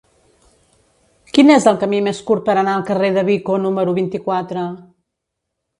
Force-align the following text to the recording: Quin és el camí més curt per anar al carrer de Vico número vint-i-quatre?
Quin 1.35 1.51
és 1.57 1.67
el 1.73 1.77
camí 1.83 1.99
més 2.07 2.23
curt 2.31 2.47
per 2.49 2.57
anar 2.63 2.75
al 2.79 2.89
carrer 2.91 3.15
de 3.19 3.27
Vico 3.31 3.61
número 3.69 3.97
vint-i-quatre? 4.01 4.67